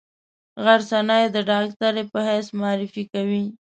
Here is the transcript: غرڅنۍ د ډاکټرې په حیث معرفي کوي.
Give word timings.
غرڅنۍ 0.63 1.23
د 1.35 1.37
ډاکټرې 1.49 2.03
په 2.11 2.19
حیث 2.27 2.47
معرفي 2.61 3.03
کوي. 3.13 3.45